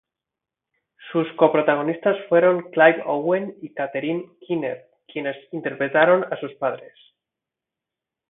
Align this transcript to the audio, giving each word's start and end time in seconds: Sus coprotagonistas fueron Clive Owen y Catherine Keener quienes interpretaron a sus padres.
Sus 1.11 1.31
coprotagonistas 1.33 2.17
fueron 2.27 2.71
Clive 2.71 3.03
Owen 3.05 3.55
y 3.61 3.71
Catherine 3.71 4.31
Keener 4.39 4.87
quienes 5.07 5.37
interpretaron 5.53 6.25
a 6.33 6.39
sus 6.39 6.55
padres. 6.55 6.95